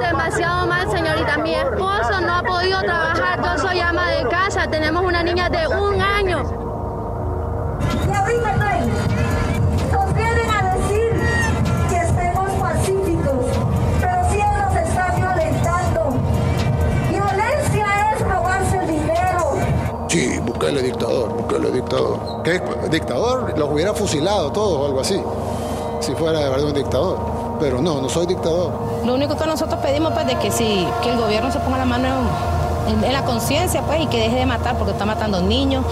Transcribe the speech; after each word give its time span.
demasiado 0.00 0.66
mal, 0.66 0.90
señorita. 0.90 1.38
Mi 1.38 1.54
esposo 1.54 2.20
no 2.20 2.34
ha 2.36 2.42
podido 2.42 2.80
trabajar, 2.80 3.42
yo 3.42 3.58
soy 3.58 3.80
ama 3.80 4.10
de 4.10 4.28
casa, 4.28 4.66
tenemos 4.68 5.04
una 5.04 5.22
niña 5.22 5.48
de 5.48 5.66
un 5.68 6.00
año. 6.00 6.42
Y 8.08 8.14
ahorita 8.14 8.56
nos 9.92 10.14
vienen 10.14 10.50
a 10.50 10.74
decir 10.74 11.12
que 11.88 11.96
estemos 11.96 12.50
pacíficos, 12.60 13.46
pero 14.00 14.30
si 14.30 14.40
él 14.40 14.58
nos 14.64 14.76
está 14.76 15.14
violentando. 15.16 16.20
Violencia 17.10 17.86
es 18.12 18.20
robarse 18.20 18.78
el 18.78 18.86
dinero. 18.86 19.58
Sí, 20.08 20.40
dictador, 20.82 21.28
Bukele 21.34 21.70
dictador. 21.70 22.42
¿Qué 22.42 22.62
dictador? 22.90 23.58
Los 23.58 23.70
hubiera 23.70 23.94
fusilado 23.94 24.52
todos 24.52 24.80
o 24.80 24.86
algo 24.86 25.00
así, 25.00 25.20
si 26.00 26.14
fuera 26.14 26.40
de 26.40 26.50
verdad 26.50 26.66
un 26.66 26.74
dictador. 26.74 27.18
Pero 27.60 27.80
no, 27.80 28.00
no 28.00 28.08
soy 28.08 28.26
dictador. 28.26 28.85
Lo 29.06 29.14
único 29.14 29.36
que 29.36 29.46
nosotros 29.46 29.78
pedimos 29.80 30.12
pues 30.12 30.26
de 30.26 30.34
que 30.34 30.50
si 30.50 30.84
que 31.00 31.10
el 31.10 31.16
gobierno 31.16 31.52
se 31.52 31.60
ponga 31.60 31.78
la 31.78 31.84
mano 31.84 32.08
en, 32.88 33.12
la 33.12 33.22
conciencia 33.24 33.82
pues 33.82 34.00
y 34.00 34.06
que 34.08 34.18
deje 34.18 34.34
de 34.34 34.46
matar 34.46 34.76
porque 34.76 34.90
está 34.90 35.06
matando 35.06 35.40
niños, 35.40 35.84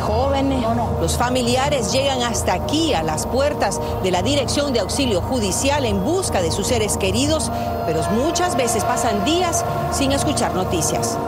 jóvenes. 0.00 0.64
Los 0.98 1.18
familiares 1.18 1.92
llegan 1.92 2.22
hasta 2.22 2.54
aquí, 2.54 2.94
a 2.94 3.02
las 3.02 3.26
puertas 3.26 3.78
de 4.02 4.10
la 4.10 4.22
Dirección 4.22 4.72
de 4.72 4.80
Auxilio 4.80 5.20
Judicial 5.20 5.84
en 5.84 6.02
busca 6.04 6.40
de 6.40 6.50
sus 6.50 6.66
seres 6.66 6.96
queridos, 6.96 7.52
pero 7.84 8.00
muchas 8.12 8.56
veces 8.56 8.82
pasan 8.82 9.26
días 9.26 9.62
sin 9.92 10.12
escuchar 10.12 10.54
noticias. 10.54 11.18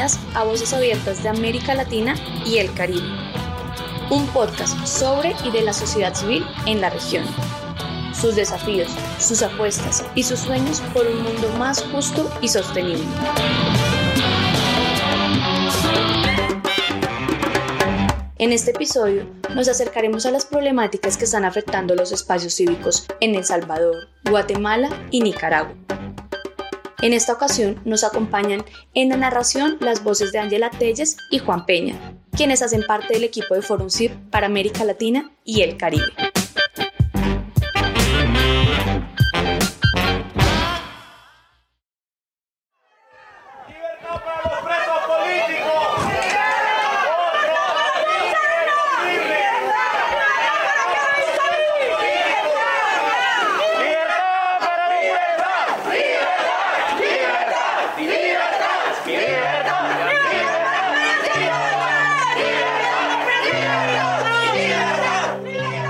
A 0.00 0.44
Voces 0.44 0.72
Abiertas 0.72 1.22
de 1.22 1.28
América 1.28 1.74
Latina 1.74 2.14
y 2.46 2.56
el 2.56 2.72
Caribe, 2.72 3.06
un 4.08 4.26
podcast 4.28 4.86
sobre 4.86 5.34
y 5.44 5.50
de 5.50 5.60
la 5.60 5.74
sociedad 5.74 6.14
civil 6.14 6.42
en 6.64 6.80
la 6.80 6.88
región, 6.88 7.22
sus 8.14 8.34
desafíos, 8.34 8.88
sus 9.18 9.42
apuestas 9.42 10.02
y 10.14 10.22
sus 10.22 10.40
sueños 10.40 10.80
por 10.94 11.06
un 11.06 11.22
mundo 11.22 11.50
más 11.58 11.82
justo 11.92 12.30
y 12.40 12.48
sostenible. 12.48 13.04
En 18.38 18.52
este 18.52 18.70
episodio 18.70 19.26
nos 19.54 19.68
acercaremos 19.68 20.24
a 20.24 20.30
las 20.30 20.46
problemáticas 20.46 21.18
que 21.18 21.26
están 21.26 21.44
afectando 21.44 21.94
los 21.94 22.10
espacios 22.10 22.54
cívicos 22.54 23.06
en 23.20 23.34
El 23.34 23.44
Salvador, 23.44 24.08
Guatemala 24.24 24.88
y 25.10 25.20
Nicaragua. 25.20 25.74
En 27.02 27.14
esta 27.14 27.32
ocasión 27.32 27.80
nos 27.86 28.04
acompañan 28.04 28.62
en 28.92 29.08
la 29.08 29.16
narración 29.16 29.78
las 29.80 30.04
voces 30.04 30.32
de 30.32 30.38
Ángela 30.38 30.70
Telles 30.70 31.16
y 31.30 31.38
Juan 31.38 31.64
Peña, 31.64 31.96
quienes 32.36 32.60
hacen 32.60 32.82
parte 32.86 33.14
del 33.14 33.24
equipo 33.24 33.54
de 33.54 33.62
Forum 33.62 33.88
CIR 33.88 34.12
para 34.30 34.46
América 34.46 34.84
Latina 34.84 35.32
y 35.42 35.62
el 35.62 35.78
Caribe. 35.78 36.12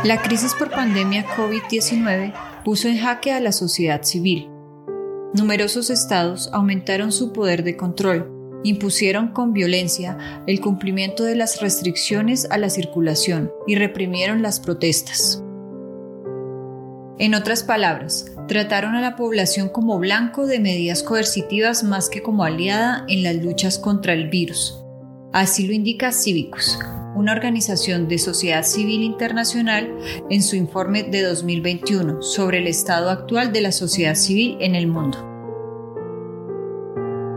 La 0.03 0.23
crisis 0.23 0.55
por 0.55 0.71
pandemia 0.71 1.27
COVID-19 1.37 2.33
puso 2.65 2.89
en 2.89 2.99
jaque 2.99 3.33
a 3.33 3.41
la 3.41 3.53
sociedad 3.53 4.03
civil. 4.03 4.49
Numerosos 5.35 5.91
estados 5.91 6.49
aumentaron 6.55 7.13
su 7.13 7.35
poder 7.35 7.65
de 7.65 7.77
control, 7.77 8.61
impusieron 8.65 9.29
con 9.29 9.53
violencia 9.53 10.17
el 10.47 10.63
cumplimiento 10.63 11.25
de 11.25 11.37
las 11.37 11.61
restricciones 11.61 12.51
a 12.51 12.57
la 12.57 12.71
circulación 12.71 13.53
y 13.67 13.75
reprimieron 13.75 14.41
las 14.41 14.59
protestas. 14.59 15.45
En 17.19 17.35
otras 17.35 17.63
palabras, 17.63 18.33
trataron 18.49 18.95
a 18.95 19.03
la 19.03 19.17
población 19.17 19.69
como 19.69 19.99
blanco 19.99 20.47
de 20.47 20.61
medidas 20.61 21.03
coercitivas 21.03 21.85
más 21.85 22.09
que 22.09 22.23
como 22.23 22.45
aliada 22.45 23.05
en 23.09 23.23
las 23.23 23.37
luchas 23.37 23.79
contra 23.79 24.15
el 24.15 24.31
virus. 24.31 24.83
Así 25.35 25.67
lo 25.67 25.75
indica 25.75 26.11
Cívicos, 26.11 26.79
una 27.15 27.33
organización 27.33 28.09
de 28.09 28.19
sociedad 28.19 28.63
civil 28.63 29.03
internacional, 29.03 29.97
en 30.29 30.43
su 30.43 30.57
informe 30.57 31.03
de 31.03 31.23
2021 31.23 32.23
sobre 32.23 32.59
el 32.59 32.67
estado 32.67 33.11
actual 33.11 33.53
de 33.53 33.61
la 33.61 33.73
sociedad 33.73 34.15
civil 34.15 34.57
en 34.61 34.75
el 34.75 34.87
mundo. 34.87 35.19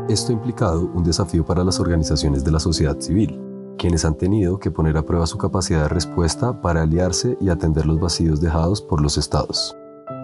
Esto 0.10 0.32
ha 0.32 0.34
implicado 0.34 0.92
un 0.94 1.04
desafío 1.04 1.46
para 1.46 1.64
las 1.64 1.80
organizaciones 1.80 2.44
de 2.44 2.52
la 2.52 2.60
sociedad 2.60 3.00
civil, 3.00 3.40
quienes 3.78 4.06
han 4.06 4.18
tenido 4.18 4.60
que 4.60 4.70
poner 4.70 4.98
a 4.98 5.06
prueba 5.06 5.26
su 5.26 5.38
capacidad 5.38 5.84
de 5.84 5.90
respuesta 5.90 6.62
para 6.62 6.84
aliarse 6.84 7.38
y 7.40 7.50
atender 7.50 7.86
los 7.86 8.00
vacíos 8.00 8.42
dejados 8.42 8.82
por 8.82 9.02
los 9.02 9.18
estados. 9.18 9.76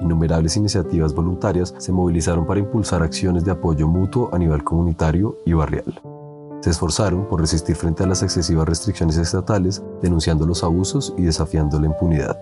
Innumerables 0.02 0.58
iniciativas 0.58 1.14
voluntarias 1.14 1.74
se 1.78 1.92
movilizaron 1.92 2.46
para 2.46 2.60
impulsar 2.60 3.02
acciones 3.04 3.44
de 3.46 3.52
apoyo 3.52 3.88
mutuo 3.88 4.30
a 4.34 4.38
nivel 4.38 4.64
comunitario 4.64 5.38
y 5.46 5.54
barrial. 5.54 6.19
Se 6.62 6.72
esforzaron 6.72 7.28
por 7.28 7.40
resistir 7.40 7.76
frente 7.76 8.04
a 8.04 8.08
las 8.08 8.22
excesivas 8.22 8.68
restricciones 8.68 9.18
estatales, 9.18 9.82
denunciando 10.02 10.46
los 10.46 10.64
abusos 10.64 11.14
y 11.18 11.24
desafiando 11.24 11.80
la 11.80 11.88
impunidad. 11.88 12.38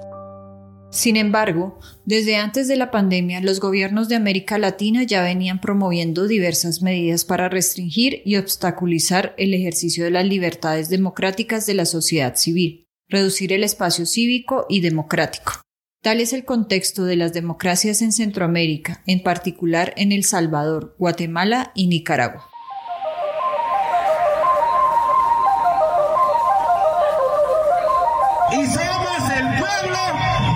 Sin 0.89 1.17
embargo, 1.17 1.77
desde 2.05 2.37
antes 2.37 2.67
de 2.67 2.77
la 2.77 2.91
pandemia, 2.91 3.41
los 3.41 3.59
gobiernos 3.59 4.07
de 4.07 4.15
América 4.15 4.57
Latina 4.57 5.03
ya 5.03 5.21
venían 5.21 5.59
promoviendo 5.59 6.27
diversas 6.27 6.81
medidas 6.81 7.25
para 7.25 7.49
restringir 7.49 8.21
y 8.25 8.37
obstaculizar 8.37 9.35
el 9.37 9.53
ejercicio 9.53 10.05
de 10.05 10.11
las 10.11 10.25
libertades 10.25 10.89
democráticas 10.89 11.65
de 11.65 11.73
la 11.73 11.85
sociedad 11.85 12.35
civil, 12.35 12.87
reducir 13.09 13.53
el 13.53 13.63
espacio 13.63 14.05
cívico 14.05 14.65
y 14.69 14.79
democrático. 14.79 15.61
Tal 16.01 16.21
es 16.21 16.31
el 16.31 16.45
contexto 16.45 17.03
de 17.03 17.17
las 17.17 17.33
democracias 17.33 18.01
en 18.01 18.13
Centroamérica, 18.13 19.03
en 19.05 19.21
particular 19.21 19.93
en 19.97 20.13
El 20.13 20.23
Salvador, 20.23 20.95
Guatemala 20.97 21.71
y 21.75 21.87
Nicaragua. 21.87 22.49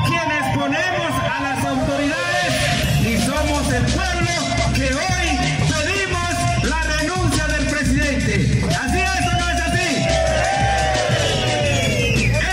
Quienes 0.07 0.57
ponemos 0.57 1.11
a 1.21 1.41
las 1.41 1.63
autoridades 1.65 2.53
y 3.01 3.17
somos 3.19 3.71
el 3.71 3.85
pueblo 3.85 4.31
que 4.73 4.93
hoy 4.95 5.37
pedimos 5.69 6.33
la 6.63 6.81
renuncia 6.83 7.47
del 7.47 7.65
presidente. 7.67 8.65
¿Así 8.79 8.99
es 8.99 9.27
o 9.27 9.31
no 9.39 9.49
es 9.49 9.61
así? 9.61 9.89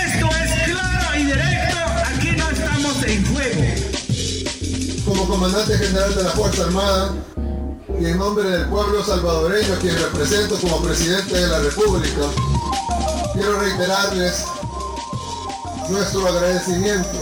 Esto 0.04 0.28
es 0.44 0.50
claro 0.64 1.16
y 1.16 1.24
directo, 1.24 1.78
aquí 2.06 2.30
no 2.32 2.50
estamos 2.50 3.02
en 3.04 3.26
juego. 3.32 3.62
Como 5.06 5.26
comandante 5.26 5.78
general 5.78 6.14
de 6.14 6.22
la 6.22 6.30
Fuerza 6.30 6.64
Armada 6.64 7.14
y 7.98 8.06
en 8.06 8.18
nombre 8.18 8.50
del 8.50 8.66
pueblo 8.66 9.02
salvadoreño, 9.02 9.78
quien 9.80 9.96
represento 9.98 10.56
como 10.60 10.82
presidente 10.82 11.34
de 11.34 11.46
la 11.46 11.60
República, 11.60 12.26
quiero 13.32 13.58
reiterarles 13.58 14.44
nuestro 15.90 16.26
agradecimiento 16.26 17.18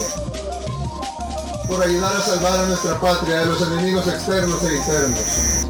por 1.68 1.82
ayudar 1.82 2.16
a 2.16 2.20
salvar 2.20 2.60
a 2.60 2.66
nuestra 2.66 3.00
patria 3.00 3.40
de 3.40 3.46
los 3.46 3.62
enemigos 3.62 4.06
externos 4.06 4.62
e 4.64 4.76
internos. 4.76 5.66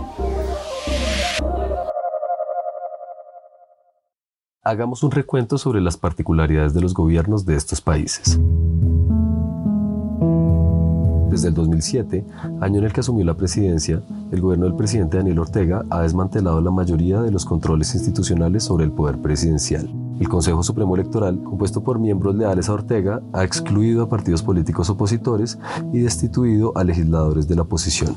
Hagamos 4.62 5.02
un 5.02 5.10
recuento 5.10 5.58
sobre 5.58 5.80
las 5.80 5.96
particularidades 5.96 6.74
de 6.74 6.80
los 6.80 6.92
gobiernos 6.92 7.46
de 7.46 7.56
estos 7.56 7.80
países. 7.80 8.40
Desde 11.30 11.48
el 11.48 11.54
2007, 11.54 12.24
año 12.60 12.78
en 12.78 12.84
el 12.84 12.92
que 12.92 13.00
asumió 13.00 13.24
la 13.24 13.36
presidencia, 13.36 14.02
el 14.32 14.40
gobierno 14.40 14.64
del 14.64 14.74
presidente 14.74 15.18
Daniel 15.18 15.38
Ortega 15.38 15.84
ha 15.90 16.00
desmantelado 16.00 16.60
la 16.60 16.70
mayoría 16.70 17.20
de 17.20 17.30
los 17.30 17.44
controles 17.44 17.94
institucionales 17.94 18.64
sobre 18.64 18.84
el 18.84 18.92
poder 18.92 19.20
presidencial. 19.20 20.05
El 20.18 20.28
Consejo 20.30 20.62
Supremo 20.62 20.94
Electoral, 20.94 21.42
compuesto 21.42 21.82
por 21.82 21.98
miembros 21.98 22.34
leales 22.34 22.68
a 22.68 22.72
Ortega, 22.72 23.20
ha 23.34 23.44
excluido 23.44 24.02
a 24.02 24.08
partidos 24.08 24.42
políticos 24.42 24.88
opositores 24.88 25.58
y 25.92 25.98
destituido 25.98 26.72
a 26.74 26.84
legisladores 26.84 27.46
de 27.46 27.54
la 27.54 27.62
oposición. 27.62 28.16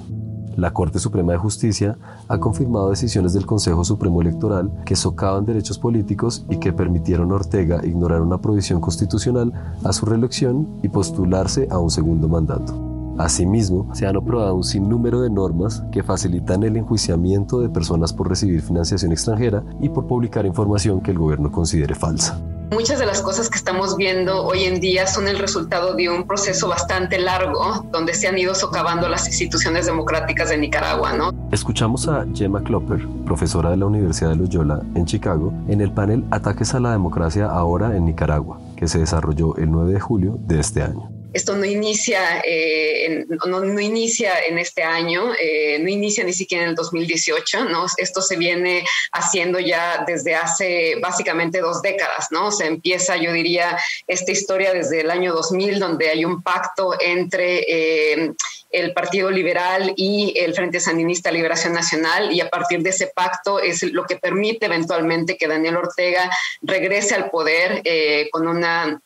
La 0.56 0.72
Corte 0.72 1.00
Suprema 1.00 1.34
de 1.34 1.38
Justicia 1.38 1.98
ha 2.28 2.40
confirmado 2.40 2.90
decisiones 2.90 3.34
del 3.34 3.46
Consejo 3.46 3.84
Supremo 3.84 4.22
Electoral 4.22 4.72
que 4.86 4.96
socavan 4.96 5.46
derechos 5.46 5.78
políticos 5.78 6.46
y 6.50 6.57
que 6.57 6.74
permitieron 6.74 7.31
a 7.31 7.36
Ortega 7.36 7.86
ignorar 7.86 8.22
una 8.22 8.40
provisión 8.40 8.80
constitucional 8.80 9.54
a 9.84 9.94
su 9.94 10.06
reelección 10.06 10.68
y 10.81 10.90
postularse 10.90 11.68
a 11.69 11.80
un 11.80 11.92
segundo 11.92 12.28
mandato. 12.28 12.88
Asimismo, 13.19 13.94
se 13.94 14.07
han 14.07 14.16
aprobado 14.16 14.56
un 14.56 14.63
sinnúmero 14.63 15.19
de 15.19 15.30
normas 15.30 15.83
que 15.92 16.04
facilitan 16.04 16.63
el 16.63 16.77
enjuiciamiento 16.77 17.60
de 17.60 17.68
personas 17.68 18.13
por 18.13 18.30
recibir 18.30 18.62
financiación 18.62 19.12
extranjera 19.12 19.62
y 19.81 19.89
por 19.89 20.07
publicar 20.07 20.45
información 20.45 21.01
que 21.01 21.12
el 21.12 21.19
gobierno 21.19 21.51
considere 21.51 21.95
falsa. 21.95 22.39
Muchas 22.71 22.98
de 22.98 23.06
las 23.06 23.21
cosas 23.21 23.50
que 23.50 23.57
estamos 23.57 23.98
viendo 23.98 24.45
hoy 24.45 24.63
en 24.63 24.80
día 24.80 25.06
son 25.06 25.27
el 25.27 25.38
resultado 25.38 25.95
de 25.95 26.07
un 26.07 26.27
proceso 26.27 26.69
bastante 26.69 27.19
largo 27.19 27.86
donde 27.92 28.13
se 28.13 28.30
han 28.30 28.38
ido 28.38 28.56
socavando 28.56 29.10
las 29.10 29.27
instituciones 29.27 29.86
democráticas 29.86 30.48
de 30.50 30.57
Nicaragua, 30.57 31.12
¿no? 31.12 31.33
Escuchamos 31.51 32.07
a 32.07 32.25
Gemma 32.33 32.63
Klopper, 32.63 33.06
profesora 33.25 33.71
de 33.71 33.77
la 33.77 33.88
Universidad 33.88 34.30
de 34.30 34.38
Loyola 34.38 34.81
en 34.95 35.06
Chicago, 35.06 35.51
en 35.68 35.81
el 35.81 35.92
panel 35.92 36.24
Ataques 36.31 36.74
a 36.74 36.80
la 36.80 36.94
democracia 36.94 37.48
ahora 37.48 37.98
en 37.98 38.06
Nicaragua, 38.06 38.62
que 38.77 38.88
se 38.88 39.00
desarrolló 39.00 39.57
el 39.57 39.69
9 39.69 39.92
de 39.92 40.00
julio 40.00 40.39
de 40.48 40.62
este 40.62 40.83
año 40.83 41.19
esto 41.34 41.56
no 41.56 41.66
inicia, 41.66 42.42
eh, 42.44 43.06
en, 43.06 43.28
no, 43.46 43.60
no, 43.60 43.80
inicia 43.80 44.40
en 44.42 44.58
este 44.58 44.84
año, 44.84 45.34
eh, 45.40 45.78
no 45.80 45.90
inicia 45.90 46.24
ni 46.24 46.34
siquiera 46.34 46.64
en 46.64 46.72
el 46.72 46.76
2018, 46.76 47.66
¿no? 47.66 47.86
Esto 47.98 48.22
se 48.22 48.36
viene 48.36 48.84
haciendo 49.12 49.60
ya 49.60 50.04
desde 50.08 50.36
hace 50.36 50.96
básicamente 51.02 51.60
dos 51.60 51.81
décadas, 51.81 52.28
¿no? 52.31 52.52
Se 52.52 52.66
empieza, 52.66 53.18
yo 53.18 53.31
diría, 53.31 53.78
esta 54.08 54.31
historia 54.31 54.74
desde 54.74 55.02
el 55.02 55.12
año 55.12 55.34
2000, 55.34 55.80
donde 55.80 56.10
hay 56.10 56.26
un 56.26 56.42
pacto 56.42 56.94
entre... 57.00 57.66
Eh, 57.68 58.34
el 58.72 58.94
Partido 58.94 59.31
Liberal 59.31 59.94
y 59.96 60.34
el 60.38 60.54
Frente 60.54 60.80
Sandinista 60.80 61.31
Liberación 61.31 61.74
Nacional 61.74 62.31
y 62.31 62.42
a 62.42 62.50
partir 62.50 62.81
de 62.84 62.92
ese 62.92 63.08
pacto 63.08 63.60
es 63.60 63.81
lo 63.81 64.06
que 64.06 64.18
permite 64.18 64.68
eventualmente 64.68 65.38
que 65.38 65.48
Daniel 65.48 65.78
Ortega 65.78 66.30
regrese 66.62 67.16
al 67.16 67.31
poder 67.31 67.81
eh, 67.84 68.30
con 68.31 68.48
una 68.48 69.02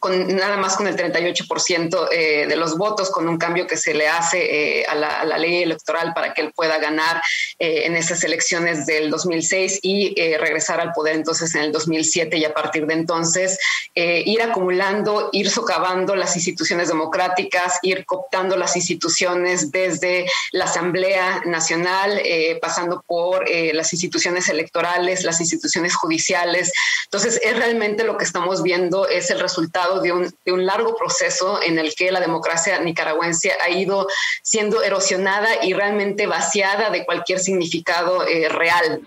con 0.00 0.36
nada 0.36 0.56
más 0.56 0.76
con 0.76 0.86
el 0.86 0.96
38% 0.96 2.08
eh, 2.10 2.46
de 2.48 2.56
los 2.56 2.76
votos, 2.76 3.10
con 3.10 3.28
un 3.28 3.38
cambio 3.38 3.66
que 3.66 3.76
se 3.76 3.94
le 3.94 4.08
hace 4.08 4.80
eh, 4.80 4.86
a, 4.86 4.94
la, 4.94 5.38
ley 5.38 5.62
electoral 5.62 6.12
para 6.14 6.34
que 6.34 6.42
él 6.42 6.52
pueda 6.54 6.78
ganar 6.78 7.20
eh, 7.58 7.82
en 7.86 7.96
esas 7.96 8.22
elecciones 8.24 8.86
del 8.86 9.10
2006 9.10 9.80
y 9.82 10.14
regresar 10.36 10.80
al 10.80 10.92
poder 10.92 11.14
entonces 11.14 11.54
en 11.54 11.62
el 11.62 11.72
2007 11.72 12.36
y 12.36 12.44
a 12.44 12.52
partir 12.52 12.86
de 12.86 12.94
entonces 12.94 13.58
ir 13.94 14.42
acumulando, 14.42 15.30
ir 15.32 15.50
socavando 15.50 16.14
las 16.14 16.36
instituciones 16.36 16.88
democráticas, 16.88 17.78
ir 17.82 18.04
cooptando 18.04 18.56
las 18.56 18.76
instituciones 18.76 19.70
desde 19.70 20.26
la 20.52 20.64
Asamblea 20.64 21.42
Nacional, 21.46 22.20
pasando 22.60 23.02
por 23.06 23.48
las 23.48 23.92
instituciones 23.92 24.48
electorales, 24.48 25.24
las 25.24 25.40
instituciones 25.40 25.94
judiciales. 25.94 26.72
Entonces, 27.04 27.40
es 27.42 27.56
realmente 27.56 28.04
lo 28.04 28.16
que 28.16 28.24
estamos 28.24 28.62
viendo, 28.62 29.08
es 29.08 29.30
el 29.30 29.40
resultado 29.40 29.87
de 30.00 30.12
un, 30.12 30.66
largo 30.66 30.96
proceso 30.96 31.60
en 31.62 31.78
el 31.78 31.94
que 31.94 32.10
la 32.10 32.20
democracia 32.20 32.78
nicaragüense 32.80 33.52
ha 33.52 33.70
ido 33.70 34.06
siendo 34.42 34.82
erosionada 34.82 35.64
y 35.64 35.72
realmente 35.72 36.26
vaciada 36.26 36.90
de 36.90 37.04
cualquier 37.04 37.38
significado 37.38 38.26
eh, 38.26 38.48
real. 38.48 39.02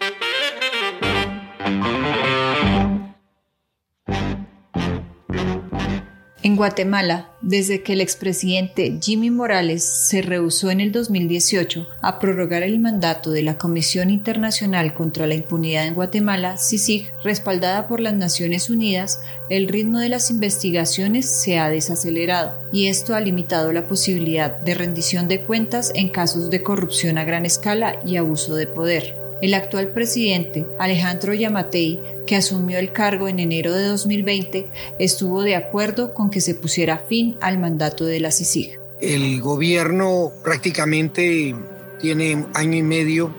Guatemala, 6.62 7.32
desde 7.42 7.82
que 7.82 7.94
el 7.94 8.02
expresidente 8.02 9.00
Jimmy 9.02 9.32
Morales 9.32 9.84
se 9.84 10.22
rehusó 10.22 10.70
en 10.70 10.80
el 10.80 10.92
2018 10.92 11.88
a 12.04 12.20
prorrogar 12.20 12.62
el 12.62 12.80
mandato 12.80 13.32
de 13.32 13.42
la 13.42 13.58
Comisión 13.58 14.12
Internacional 14.12 14.94
contra 14.94 15.26
la 15.26 15.34
Impunidad 15.34 15.88
en 15.88 15.96
Guatemala, 15.96 16.60
CICIG, 16.60 17.10
respaldada 17.24 17.88
por 17.88 18.00
las 18.00 18.14
Naciones 18.14 18.70
Unidas, 18.70 19.22
el 19.50 19.70
ritmo 19.70 19.98
de 19.98 20.10
las 20.10 20.30
investigaciones 20.30 21.42
se 21.42 21.58
ha 21.58 21.68
desacelerado 21.68 22.70
y 22.72 22.90
esto 22.90 23.16
ha 23.16 23.22
limitado 23.22 23.74
la 23.74 23.88
posibilidad 23.88 24.60
de 24.60 24.76
rendición 24.76 25.28
de 25.28 25.42
cuentas 25.42 25.92
en 25.96 26.10
casos 26.10 26.52
de 26.52 26.62
corrupción 26.62 27.18
a 27.18 27.24
gran 27.24 27.48
escala 27.48 28.00
y 28.06 28.18
abuso 28.18 28.54
de 28.54 28.68
poder. 28.68 29.21
El 29.42 29.56
actual 29.56 29.88
presidente, 29.90 30.68
Alejandro 30.78 31.34
Yamatei, 31.34 32.00
que 32.28 32.36
asumió 32.36 32.78
el 32.78 32.92
cargo 32.92 33.28
en 33.28 33.40
enero 33.40 33.74
de 33.74 33.86
2020, 33.86 34.70
estuvo 35.00 35.42
de 35.42 35.56
acuerdo 35.56 36.14
con 36.14 36.30
que 36.30 36.42
se 36.42 36.54
pusiera 36.54 37.00
fin 37.00 37.38
al 37.42 37.58
mandato 37.58 38.06
de 38.06 38.20
la 38.20 38.32
CICIG. 38.32 38.80
El 39.00 39.42
gobierno 39.42 40.32
prácticamente 40.44 41.56
tiene 42.00 42.46
año 42.54 42.78
y 42.78 42.84
medio 42.84 43.34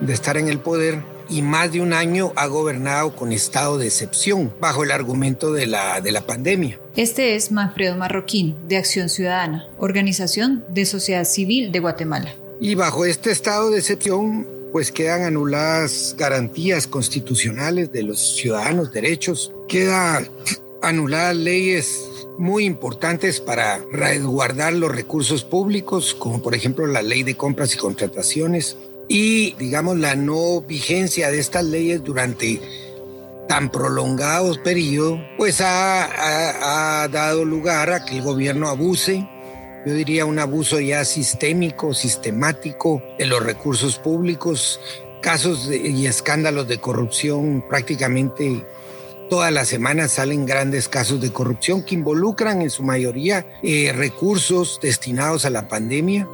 de 0.00 0.12
estar 0.12 0.36
en 0.36 0.48
el 0.48 0.58
poder 0.58 1.02
y 1.30 1.42
más 1.42 1.70
de 1.70 1.82
un 1.82 1.92
año 1.92 2.32
ha 2.34 2.46
gobernado 2.46 3.14
con 3.14 3.32
estado 3.32 3.78
de 3.78 3.86
excepción 3.86 4.52
bajo 4.58 4.82
el 4.82 4.90
argumento 4.90 5.52
de 5.52 5.66
la, 5.66 6.00
de 6.00 6.10
la 6.10 6.22
pandemia. 6.22 6.80
Este 6.96 7.36
es 7.36 7.52
Manfredo 7.52 7.96
Marroquín, 7.96 8.56
de 8.66 8.76
Acción 8.76 9.08
Ciudadana, 9.08 9.68
organización 9.78 10.64
de 10.68 10.84
sociedad 10.84 11.24
civil 11.24 11.70
de 11.70 11.78
Guatemala. 11.78 12.34
Y 12.60 12.74
bajo 12.74 13.04
este 13.04 13.30
estado 13.30 13.70
de 13.70 13.78
excepción 13.78 14.57
pues 14.72 14.92
quedan 14.92 15.22
anuladas 15.22 16.14
garantías 16.18 16.86
constitucionales 16.86 17.92
de 17.92 18.02
los 18.02 18.36
ciudadanos, 18.36 18.92
derechos, 18.92 19.52
quedan 19.68 20.28
anuladas 20.82 21.36
leyes 21.36 22.04
muy 22.38 22.64
importantes 22.64 23.40
para 23.40 23.84
resguardar 23.90 24.72
los 24.72 24.94
recursos 24.94 25.44
públicos, 25.44 26.14
como 26.14 26.42
por 26.42 26.54
ejemplo 26.54 26.86
la 26.86 27.02
ley 27.02 27.22
de 27.22 27.36
compras 27.36 27.74
y 27.74 27.78
contrataciones, 27.78 28.76
y 29.08 29.54
digamos 29.54 29.98
la 29.98 30.14
no 30.14 30.60
vigencia 30.60 31.30
de 31.30 31.38
estas 31.38 31.64
leyes 31.64 32.04
durante 32.04 32.60
tan 33.48 33.70
prolongados 33.70 34.58
periodos, 34.58 35.20
pues 35.38 35.60
ha, 35.62 37.02
ha 37.02 37.08
dado 37.08 37.44
lugar 37.44 37.90
a 37.90 38.04
que 38.04 38.18
el 38.18 38.22
gobierno 38.22 38.68
abuse 38.68 39.26
yo 39.86 39.94
diría 39.94 40.24
un 40.24 40.38
abuso 40.38 40.80
ya 40.80 41.04
sistémico, 41.04 41.94
sistemático 41.94 43.02
de 43.18 43.26
los 43.26 43.42
recursos 43.42 43.98
públicos, 43.98 44.80
casos 45.22 45.70
y 45.70 46.06
escándalos 46.06 46.68
de 46.68 46.78
corrupción 46.78 47.64
prácticamente 47.68 48.64
todas 49.28 49.52
las 49.52 49.68
semanas 49.68 50.12
salen 50.12 50.46
grandes 50.46 50.88
casos 50.88 51.20
de 51.20 51.32
corrupción 51.32 51.82
que 51.82 51.94
involucran 51.94 52.62
en 52.62 52.70
su 52.70 52.82
mayoría 52.82 53.46
eh, 53.62 53.92
recursos 53.94 54.78
destinados 54.82 55.44
a 55.44 55.50
la 55.50 55.68
pandemia. 55.68 56.28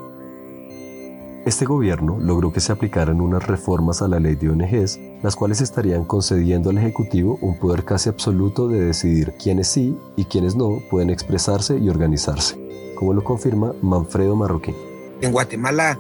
Este 1.45 1.67
gobierno 1.67 2.19
logró 2.21 2.53
que 2.53 2.61
se 2.61 2.73
aplicaran 2.73 3.21
unas 3.21 3.47
reformas 3.47 4.01
a 4.01 4.09
la 4.09 4.19
ley 4.19 4.35
de 4.35 4.49
ONGs, 4.49 4.99
las 5.23 5.37
cuales 5.37 5.61
estarían 5.61 6.05
concediendo 6.05 6.71
al 6.71 6.79
Ejecutivo 6.79 7.39
un 7.43 7.59
poder 7.59 7.85
casi 7.85 8.09
absoluto 8.09 8.67
de 8.67 8.81
decidir 8.81 9.35
quiénes 9.43 9.69
sí 9.69 9.99
y 10.17 10.25
quiénes 10.25 10.57
no 10.57 10.79
pueden 10.91 11.11
expresarse 11.11 11.77
y 11.77 11.91
organizarse 11.91 12.64
como 12.95 13.13
lo 13.13 13.23
confirma 13.25 13.75
Manfredo 13.83 14.37
Marroquín. 14.37 14.75
En 15.21 15.33
Guatemala 15.33 15.99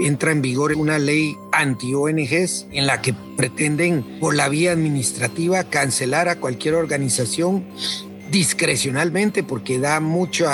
entra 0.00 0.32
en 0.32 0.42
vigor 0.42 0.74
una 0.76 0.98
ley 0.98 1.36
anti-ONGs 1.52 2.66
en 2.72 2.86
la 2.86 3.00
que 3.00 3.14
pretenden 3.36 4.18
por 4.20 4.34
la 4.34 4.48
vía 4.48 4.72
administrativa 4.72 5.64
cancelar 5.64 6.28
a 6.28 6.40
cualquier 6.40 6.74
organización 6.74 7.64
discrecionalmente 8.30 9.44
porque 9.44 9.78
da 9.78 10.00
mucho 10.00 10.46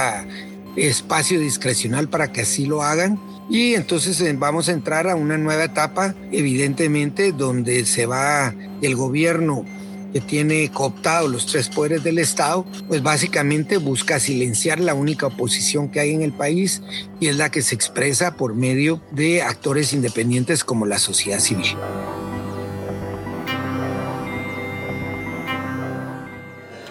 espacio 0.76 1.40
discrecional 1.40 2.08
para 2.08 2.32
que 2.32 2.42
así 2.42 2.66
lo 2.66 2.82
hagan. 2.82 3.18
Y 3.48 3.74
entonces 3.74 4.20
eh, 4.20 4.34
vamos 4.38 4.68
a 4.68 4.72
entrar 4.72 5.08
a 5.08 5.16
una 5.16 5.36
nueva 5.36 5.64
etapa, 5.64 6.14
evidentemente, 6.30 7.32
donde 7.32 7.84
se 7.84 8.06
va 8.06 8.54
el 8.80 8.94
gobierno 8.94 9.64
que 10.12 10.20
tiene 10.20 10.70
cooptado 10.70 11.28
los 11.28 11.46
tres 11.46 11.68
poderes 11.68 12.02
del 12.02 12.18
Estado, 12.18 12.64
pues 12.88 13.02
básicamente 13.02 13.76
busca 13.76 14.20
silenciar 14.20 14.80
la 14.80 14.94
única 14.94 15.26
oposición 15.26 15.88
que 15.88 16.00
hay 16.00 16.12
en 16.12 16.22
el 16.22 16.32
país 16.32 16.82
y 17.20 17.28
es 17.28 17.36
la 17.36 17.50
que 17.50 17.62
se 17.62 17.74
expresa 17.74 18.36
por 18.36 18.54
medio 18.54 19.00
de 19.10 19.42
actores 19.42 19.92
independientes 19.92 20.64
como 20.64 20.86
la 20.86 20.98
sociedad 20.98 21.40
civil. 21.40 21.76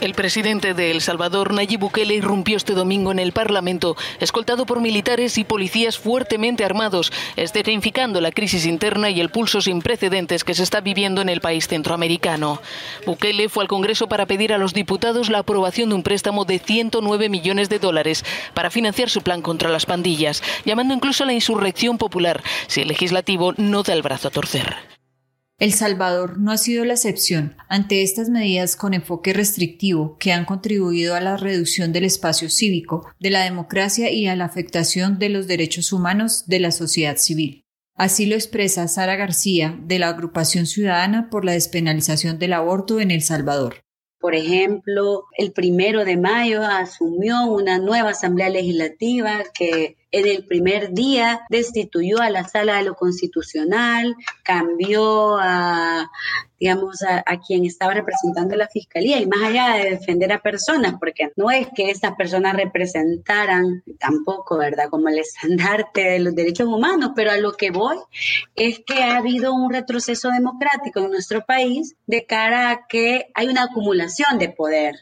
El 0.02 0.14
presidente 0.14 0.74
de 0.74 0.92
El 0.92 1.02
Salvador, 1.02 1.54
Nayib 1.54 1.82
Bukele, 1.82 2.14
irrumpió 2.14 2.56
este 2.56 2.74
domingo 2.74 3.12
en 3.12 3.20
el 3.20 3.34
Parlamento, 3.34 3.98
escoltado 4.22 4.66
por 4.66 4.80
militares 4.80 5.38
y 5.38 5.44
policías 5.44 5.98
fuertemente 5.98 6.64
armados, 6.64 7.12
escenificando 7.36 8.22
la 8.22 8.32
crisis 8.32 8.66
interna 8.66 9.10
y 9.10 9.20
el 9.20 9.30
pulso 9.30 9.60
sin 9.60 9.82
precedentes 9.82 10.46
que 10.46 10.54
se 10.54 10.64
está 10.64 10.80
viviendo 10.80 11.22
en 11.22 11.28
el 11.28 11.42
país 11.42 11.68
centroamericano. 11.68 12.62
Bukele 13.06 13.50
fue 13.50 13.66
al 13.66 13.68
Congreso 13.68 14.08
para 14.08 14.26
pedir 14.26 14.54
a 14.54 14.58
los 14.58 14.74
diputados 14.74 15.30
la 15.30 15.40
aprobación 15.40 15.90
de 15.90 15.96
un 15.96 16.04
préstamo 16.04 16.46
de 16.46 16.60
109 16.60 17.28
millones 17.28 17.68
de 17.68 17.80
dólares 17.80 18.24
para 18.54 18.70
financiar 18.70 19.10
su 19.10 19.22
plan 19.22 19.42
contra 19.42 19.70
las 19.70 19.86
pandillas, 19.86 20.42
llamando 20.64 20.94
incluso 20.94 21.24
a 21.24 21.28
la 21.28 21.34
insurrección 21.34 21.98
popular 21.98 22.42
si 22.68 22.82
el 22.82 22.88
legislativo 22.88 23.54
no 23.58 23.84
da 23.84 23.94
el 23.94 24.02
brazo 24.02 24.30
a 24.30 24.32
torcer. 24.32 24.99
El 25.60 25.74
Salvador 25.74 26.40
no 26.40 26.54
ha 26.54 26.58
sido 26.58 26.86
la 26.86 26.94
excepción 26.94 27.58
ante 27.68 28.02
estas 28.02 28.30
medidas 28.30 28.78
con 28.78 28.94
enfoque 28.94 29.34
restrictivo 29.34 30.16
que 30.18 30.32
han 30.32 30.46
contribuido 30.46 31.16
a 31.16 31.20
la 31.20 31.36
reducción 31.36 31.92
del 31.92 32.06
espacio 32.06 32.50
cívico, 32.50 33.12
de 33.20 33.30
la 33.30 33.44
democracia 33.44 34.10
y 34.10 34.28
a 34.28 34.38
la 34.38 34.46
afectación 34.46 35.20
de 35.20 35.28
los 35.28 35.48
derechos 35.48 35.92
humanos 35.92 36.48
de 36.48 36.62
la 36.62 36.72
sociedad 36.72 37.18
civil. 37.18 37.66
Así 37.96 38.26
lo 38.26 38.36
expresa 38.36 38.88
Sara 38.88 39.18
García, 39.18 39.78
de 39.84 40.00
la 40.00 40.08
Agrupación 40.08 40.66
Ciudadana 40.66 41.30
por 41.30 41.44
la 41.44 41.52
Despenalización 41.52 42.40
del 42.40 42.54
Aborto 42.54 43.02
en 43.02 43.12
El 43.12 43.22
Salvador. 43.22 43.82
Por 44.18 44.36
ejemplo, 44.36 45.26
el 45.38 45.52
primero 45.52 46.06
de 46.06 46.16
mayo 46.16 46.62
asumió 46.62 47.46
una 47.48 47.80
nueva 47.80 48.12
Asamblea 48.12 48.50
Legislativa 48.50 49.44
que 49.54 49.98
en 50.12 50.28
el 50.28 50.46
primer 50.46 50.94
día 50.94 51.42
destituyó 51.50 52.20
a 52.20 52.30
la 52.30 52.48
sala 52.48 52.78
de 52.78 52.84
lo 52.84 52.96
constitucional, 52.96 54.16
cambió 54.44 55.38
a 55.40 56.10
digamos, 56.60 57.02
a, 57.04 57.24
quien 57.40 57.66
estaba 57.66 57.94
representando 57.94 58.56
la 58.56 58.68
fiscalía 58.68 59.20
y 59.20 59.26
más 59.26 59.42
allá 59.42 59.76
de 59.76 59.92
defender 59.92 60.34
a 60.34 60.42
personas, 60.42 60.96
porque 61.00 61.32
no 61.38 61.50
es 61.50 61.68
que 61.74 61.90
estas 61.90 62.16
personas 62.16 62.56
representaran 62.56 63.82
tampoco, 63.98 64.58
¿verdad?, 64.58 64.90
como 64.90 65.08
el 65.08 65.20
estandarte 65.20 66.02
de 66.02 66.20
los 66.20 66.36
derechos 66.36 66.68
humanos, 66.68 67.12
pero 67.16 67.32
a 67.32 67.38
lo 67.38 67.54
que 67.54 67.72
voy 67.72 67.98
es 68.56 68.82
que 68.86 69.04
ha 69.04 69.18
habido 69.18 69.54
un 69.54 69.72
retroceso 69.72 70.30
democrático 70.30 71.00
en 71.00 71.12
nuestro 71.12 71.46
país 71.46 71.96
de 72.08 72.26
cara 72.26 72.72
a 72.72 72.88
que 72.88 73.30
hay 73.34 73.48
una 73.48 73.64
acumulación 73.64 74.38
de 74.38 74.50
poder 74.50 74.96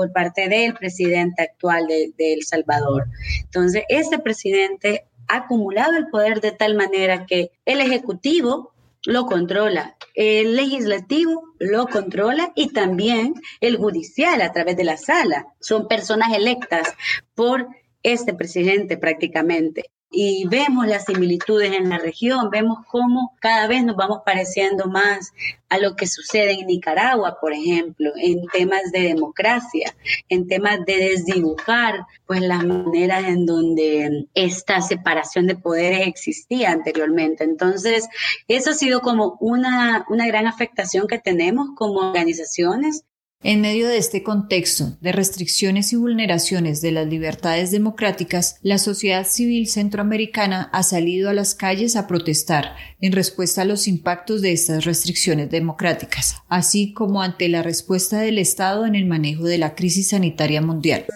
por 0.00 0.12
parte 0.12 0.48
del 0.48 0.72
presidente 0.72 1.42
actual 1.42 1.86
de, 1.86 2.14
El 2.16 2.42
Salvador. 2.42 3.08
Entonces, 3.42 3.84
este 3.90 4.18
presidente 4.18 5.04
ha 5.28 5.44
acumulado 5.44 5.94
el 5.98 6.08
poder 6.08 6.40
de 6.40 6.52
tal 6.52 6.74
manera 6.74 7.26
que 7.26 7.50
el 7.66 7.82
Ejecutivo 7.82 8.72
lo 9.04 9.26
controla, 9.26 9.98
el 10.14 10.56
legislativo 10.56 11.42
lo 11.58 11.86
controla 11.86 12.50
y 12.54 12.72
también 12.72 13.34
el 13.60 13.76
judicial 13.76 14.40
a 14.40 14.52
través 14.52 14.78
de 14.78 14.84
la 14.84 14.96
sala. 14.96 15.48
Son 15.60 15.86
personas 15.86 16.34
electas 16.34 16.88
por 17.34 17.68
este 18.02 18.32
presidente 18.32 18.96
prácticamente 18.96 19.90
y 20.10 20.46
vemos 20.48 20.86
las 20.88 21.04
similitudes 21.04 21.72
en 21.72 21.88
la 21.88 21.98
región, 21.98 22.50
vemos 22.50 22.78
cómo 22.88 23.36
cada 23.40 23.68
vez 23.68 23.84
nos 23.84 23.96
vamos 23.96 24.22
pareciendo 24.26 24.86
más 24.86 25.32
a 25.68 25.78
lo 25.78 25.94
que 25.94 26.08
sucede 26.08 26.52
en 26.52 26.66
Nicaragua, 26.66 27.38
por 27.40 27.52
ejemplo, 27.52 28.10
en 28.16 28.44
temas 28.48 28.90
de 28.90 29.02
democracia, 29.02 29.94
en 30.28 30.48
temas 30.48 30.84
de 30.84 30.96
desdibujar 30.96 32.06
pues 32.26 32.40
las 32.40 32.64
maneras 32.64 33.24
en 33.24 33.46
donde 33.46 34.26
esta 34.34 34.80
separación 34.82 35.46
de 35.46 35.54
poderes 35.54 36.08
existía 36.08 36.72
anteriormente. 36.72 37.44
Entonces, 37.44 38.08
eso 38.48 38.70
ha 38.70 38.74
sido 38.74 39.00
como 39.00 39.36
una, 39.38 40.04
una 40.08 40.26
gran 40.26 40.48
afectación 40.48 41.06
que 41.06 41.20
tenemos 41.20 41.68
como 41.76 42.00
organizaciones 42.00 43.04
en 43.42 43.62
medio 43.62 43.88
de 43.88 43.96
este 43.96 44.22
contexto 44.22 44.98
de 45.00 45.12
restricciones 45.12 45.94
y 45.94 45.96
vulneraciones 45.96 46.82
de 46.82 46.92
las 46.92 47.06
libertades 47.06 47.70
democráticas, 47.70 48.56
la 48.60 48.76
sociedad 48.76 49.26
civil 49.26 49.66
centroamericana 49.66 50.68
ha 50.74 50.82
salido 50.82 51.30
a 51.30 51.32
las 51.32 51.54
calles 51.54 51.96
a 51.96 52.06
protestar 52.06 52.76
en 53.00 53.12
respuesta 53.12 53.62
a 53.62 53.64
los 53.64 53.88
impactos 53.88 54.42
de 54.42 54.52
estas 54.52 54.84
restricciones 54.84 55.48
democráticas, 55.48 56.36
así 56.50 56.92
como 56.92 57.22
ante 57.22 57.48
la 57.48 57.62
respuesta 57.62 58.18
del 58.18 58.36
Estado 58.36 58.84
en 58.84 58.94
el 58.94 59.06
manejo 59.06 59.44
de 59.44 59.56
la 59.56 59.74
crisis 59.74 60.10
sanitaria 60.10 60.60
mundial. 60.60 61.06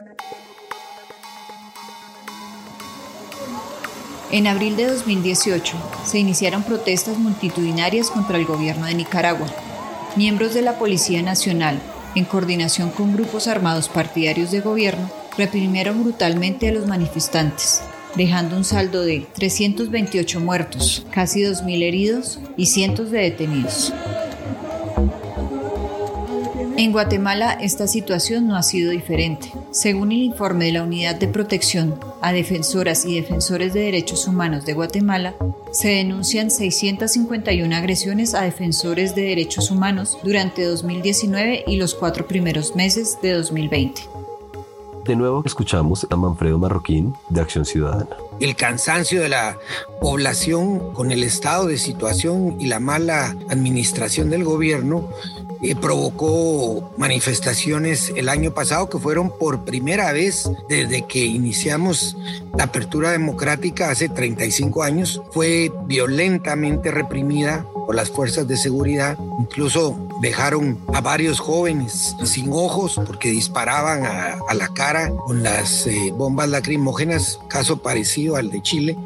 En 4.31 4.47
abril 4.47 4.77
de 4.77 4.87
2018 4.87 5.77
se 6.07 6.19
iniciaron 6.21 6.63
protestas 6.63 7.19
multitudinarias 7.19 8.11
contra 8.11 8.39
el 8.39 8.47
gobierno 8.47 8.87
de 8.87 8.95
Nicaragua. 8.95 9.47
Miembros 10.17 10.55
de 10.55 10.63
la 10.63 10.79
Policía 10.79 11.23
Nacional, 11.23 11.81
en 12.15 12.25
coordinación 12.25 12.91
con 12.91 13.13
grupos 13.13 13.49
armados 13.49 13.89
partidarios 13.89 14.51
de 14.51 14.61
gobierno, 14.61 15.11
reprimieron 15.37 16.03
brutalmente 16.03 16.69
a 16.69 16.73
los 16.73 16.87
manifestantes, 16.87 17.83
dejando 18.17 18.57
un 18.57 18.65
saldo 18.65 19.03
de 19.03 19.27
328 19.35 20.41
muertos, 20.41 21.07
casi 21.11 21.43
2.000 21.43 21.83
heridos 21.83 22.41
y 22.57 22.67
cientos 22.67 23.11
de 23.11 23.19
detenidos. 23.19 23.93
En 26.77 26.91
Guatemala 26.91 27.53
esta 27.53 27.87
situación 27.87 28.49
no 28.49 28.57
ha 28.57 28.63
sido 28.65 28.91
diferente. 28.91 29.53
Según 29.71 30.11
el 30.11 30.23
informe 30.23 30.65
de 30.65 30.73
la 30.73 30.83
Unidad 30.83 31.15
de 31.15 31.29
Protección 31.29 32.01
a 32.21 32.33
Defensoras 32.33 33.05
y 33.05 33.15
Defensores 33.15 33.73
de 33.73 33.81
Derechos 33.81 34.27
Humanos 34.27 34.65
de 34.65 34.75
Guatemala, 34.75 35.35
se 35.71 35.89
denuncian 35.89 36.51
651 36.51 37.77
agresiones 37.77 38.35
a 38.35 38.43
defensores 38.43 39.15
de 39.15 39.23
derechos 39.23 39.71
humanos 39.71 40.19
durante 40.25 40.65
2019 40.65 41.65
y 41.67 41.77
los 41.77 41.95
cuatro 41.95 42.27
primeros 42.27 42.75
meses 42.75 43.19
de 43.23 43.33
2020. 43.33 44.03
De 45.05 45.15
nuevo 45.15 45.43
escuchamos 45.45 46.07
a 46.11 46.17
Manfredo 46.17 46.59
Marroquín 46.59 47.15
de 47.29 47.41
Acción 47.41 47.67
Ciudadana. 47.67 48.17
El 48.41 48.57
cansancio 48.57 49.21
de 49.21 49.29
la 49.29 49.59
población 50.01 50.93
con 50.93 51.13
el 51.13 51.23
estado 51.23 51.67
de 51.67 51.77
situación 51.77 52.57
y 52.59 52.67
la 52.67 52.81
mala 52.81 53.37
administración 53.49 54.31
del 54.31 54.45
gobierno 54.45 55.11
eh, 55.65 55.75
provocó 55.75 56.93
manifestaciones 56.99 58.13
el 58.15 58.29
año 58.29 58.53
pasado 58.53 58.91
que 58.91 58.99
fueron 58.99 59.33
por 59.39 59.65
primera 59.65 60.13
vez 60.13 60.51
desde 60.69 61.07
que 61.07 61.25
iniciamos 61.25 62.17
la 62.57 62.65
apertura 62.65 63.11
democrática 63.11 63.91
hace 63.91 64.11
35 64.11 64.83
años. 64.83 65.23
Fue 65.33 65.73
violentamente 65.87 66.91
reprimida 66.91 67.67
por 67.87 67.95
las 67.95 68.11
fuerzas 68.11 68.47
de 68.47 68.59
seguridad. 68.59 69.17
Incluso 69.41 69.99
dejaron 70.21 70.79
a 70.93 71.01
varios 71.01 71.41
jóvenes 71.41 72.15
sin 72.25 72.53
ojos 72.53 73.01
porque 73.07 73.31
disparaban 73.31 74.05
a, 74.05 74.55
la 74.55 74.69
cara 74.69 75.11
con 75.27 75.43
las 75.43 75.87
eh, 75.87 76.13
bombas 76.13 76.49
lacrimógenas, 76.51 77.41
caso 77.49 77.79
parecido 77.79 78.37
al 78.37 78.51
de 78.51 78.63
Chile 78.63 78.97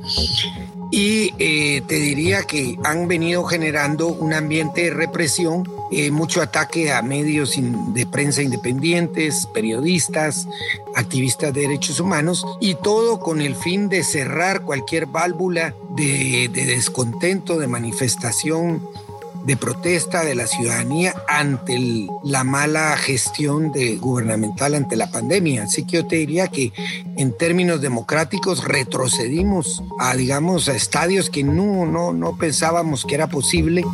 y 0.90 1.34
eh, 1.38 1.82
te 1.86 1.96
diría 1.96 2.42
que 2.44 2.78
han 2.84 3.08
venido 3.08 3.44
generando 3.44 4.08
un 4.08 4.32
ambiente 4.32 4.84
de 4.84 4.90
represión, 4.90 5.68
eh, 5.90 6.10
mucho 6.10 6.42
ataque 6.42 6.92
a 6.92 7.02
medios 7.02 7.54
de 7.58 8.06
prensa 8.06 8.42
independientes, 8.42 9.46
periodistas, 9.52 10.46
activistas 10.94 11.52
de 11.54 11.62
derechos 11.62 12.00
humanos 12.00 12.44
y 12.60 12.74
todo 12.74 13.20
con 13.20 13.40
el 13.40 13.54
fin 13.54 13.88
de 13.88 14.02
cerrar 14.02 14.62
cualquier 14.62 15.06
válvula 15.06 15.74
de 15.90 16.48
descontento, 16.52 17.58
de 17.58 17.66
manifestación 17.66 18.82
de 19.48 19.56
protesta 19.56 20.24
de 20.24 20.34
la 20.34 20.46
ciudadanía 20.46 21.14
ante 21.26 21.78
la 22.22 22.44
mala 22.44 22.96
gestión 22.96 23.72
gubernamental 23.98 24.74
ante 24.74 24.94
la 24.94 25.10
pandemia. 25.10 25.64
Así 25.64 25.84
que 25.84 25.96
yo 25.96 26.06
te 26.06 26.16
diría 26.16 26.48
que 26.48 26.72
en 27.16 27.36
términos 27.36 27.80
democráticos 27.80 28.64
retrocedimos 28.64 29.82
a, 29.98 30.14
digamos, 30.14 30.68
a 30.68 30.74
estadios 30.76 31.30
que 31.30 31.44
no, 31.44 31.86
no, 31.86 32.12
no 32.12 32.36
pensábamos 32.36 33.06
que 33.06 33.14
era 33.14 33.28
posible. 33.28 33.84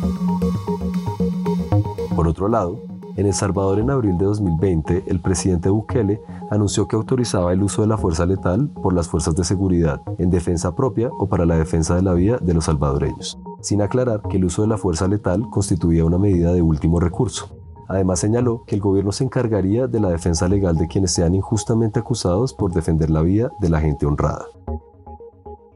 Por 2.25 2.31
otro 2.31 2.47
lado, 2.47 2.81
en 3.17 3.27
El 3.27 3.35
Salvador, 3.35 3.77
en 3.77 3.91
abril 3.91 4.17
de 4.17 4.25
2020, 4.25 5.03
el 5.05 5.21
presidente 5.21 5.69
Bukele 5.69 6.19
anunció 6.49 6.87
que 6.87 6.95
autorizaba 6.95 7.53
el 7.53 7.61
uso 7.61 7.83
de 7.83 7.87
la 7.87 7.99
fuerza 7.99 8.25
letal 8.25 8.67
por 8.67 8.95
las 8.95 9.07
fuerzas 9.07 9.35
de 9.35 9.43
seguridad 9.43 10.01
en 10.17 10.31
defensa 10.31 10.73
propia 10.73 11.09
o 11.19 11.29
para 11.29 11.45
la 11.45 11.55
defensa 11.55 11.95
de 11.95 12.01
la 12.01 12.15
vida 12.15 12.39
de 12.41 12.55
los 12.55 12.65
salvadoreños 12.65 13.37
sin 13.61 13.83
aclarar 13.83 14.23
que 14.23 14.37
el 14.37 14.45
uso 14.45 14.63
de 14.63 14.69
la 14.69 14.79
fuerza 14.79 15.07
letal 15.07 15.47
constituía 15.51 16.03
una 16.03 16.17
medida 16.17 16.51
de 16.51 16.63
último 16.63 16.99
recurso. 16.99 17.55
Además 17.87 18.21
señaló 18.21 18.63
que 18.65 18.73
el 18.73 18.81
gobierno 18.81 19.11
se 19.11 19.23
encargaría 19.23 19.85
de 19.85 19.99
la 19.99 20.09
defensa 20.09 20.47
legal 20.47 20.77
de 20.77 20.87
quienes 20.87 21.11
sean 21.11 21.35
injustamente 21.35 21.99
acusados 21.99 22.55
por 22.55 22.73
defender 22.73 23.11
la 23.11 23.21
vida 23.21 23.51
de 23.59 23.69
la 23.69 23.81
gente 23.81 24.07
honrada. 24.07 24.45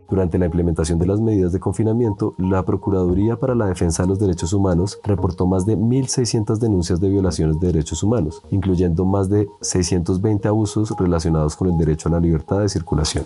Durante 0.09 0.37
la 0.37 0.45
implementación 0.45 0.99
de 0.99 1.05
las 1.05 1.19
medidas 1.21 1.51
de 1.51 1.59
confinamiento, 1.59 2.33
la 2.37 2.63
Procuraduría 2.63 3.35
para 3.37 3.55
la 3.55 3.67
Defensa 3.67 4.03
de 4.03 4.09
los 4.09 4.19
Derechos 4.19 4.53
Humanos 4.53 4.99
reportó 5.03 5.45
más 5.45 5.65
de 5.65 5.77
1.600 5.77 6.57
denuncias 6.57 6.99
de 6.99 7.09
violaciones 7.09 7.59
de 7.59 7.67
derechos 7.67 8.03
humanos, 8.03 8.41
incluyendo 8.51 9.05
más 9.05 9.29
de 9.29 9.47
620 9.61 10.47
abusos 10.47 10.93
relacionados 10.97 11.55
con 11.55 11.69
el 11.69 11.77
derecho 11.77 12.09
a 12.09 12.13
la 12.13 12.19
libertad 12.19 12.61
de 12.61 12.69
circulación 12.69 13.25